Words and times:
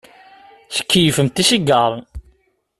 Tkeyyfemt 0.75 1.41
isigaṛen. 1.41 2.01